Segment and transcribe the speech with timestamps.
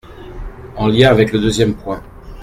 [0.77, 2.01] En lien avec le deuxième point.